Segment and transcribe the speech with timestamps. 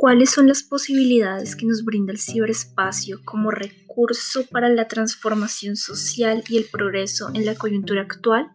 [0.00, 6.44] ¿Cuáles son las posibilidades que nos brinda el ciberespacio como recurso para la transformación social
[6.48, 8.46] y el progreso en la coyuntura actual?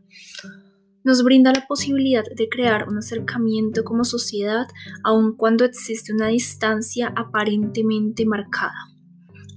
[1.04, 4.68] Nos brinda la posibilidad de crear un acercamiento como sociedad
[5.04, 8.93] aun cuando existe una distancia aparentemente marcada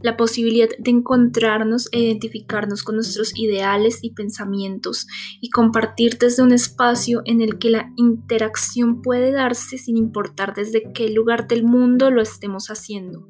[0.02, 5.06] la posibilidad de encontrarnos e identificarnos con nuestros ideales y pensamientos
[5.40, 10.92] y compartir desde un espacio en el que la interacción puede darse sin importar desde
[10.92, 13.28] qué lugar del mundo lo estemos haciendo.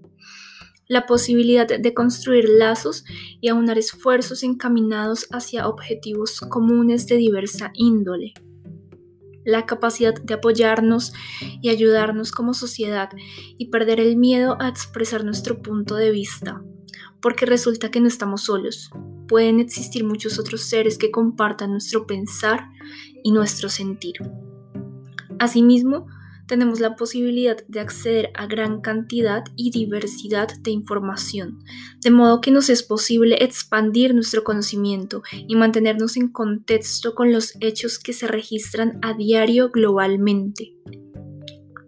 [0.89, 3.05] La posibilidad de construir lazos
[3.41, 8.34] y aunar esfuerzos encaminados hacia objetivos comunes de diversa índole
[9.46, 11.14] la capacidad de apoyarnos
[11.62, 13.09] y ayudarnos como sociedad
[13.56, 16.62] y perder el miedo a expresar nuestro punto de vista,
[17.22, 18.91] porque resulta que no estamos solos.
[19.28, 22.69] Pueden existir muchos otros seres que compartan nuestro pensar
[23.22, 24.16] y nuestro sentir.
[25.38, 26.06] Asimismo,
[26.47, 31.58] tenemos la posibilidad de acceder a gran cantidad y diversidad de información,
[32.00, 37.55] de modo que nos es posible expandir nuestro conocimiento y mantenernos en contexto con los
[37.61, 40.72] hechos que se registran a diario globalmente.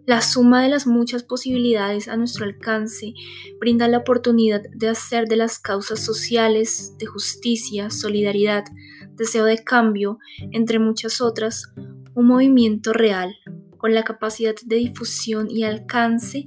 [0.09, 3.13] La suma de las muchas posibilidades a nuestro alcance
[3.59, 8.63] brinda la oportunidad de hacer de las causas sociales, de justicia, solidaridad,
[9.13, 10.17] deseo de cambio,
[10.51, 11.71] entre muchas otras,
[12.15, 13.35] un movimiento real,
[13.79, 16.45] con la capacidad de difusión y alcance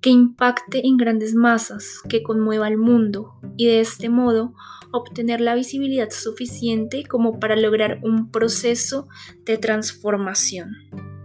[0.00, 4.54] que impacte en grandes masas, que conmueva al mundo y de este modo
[4.92, 9.08] obtener la visibilidad suficiente como para lograr un proceso
[9.44, 11.15] de transformación.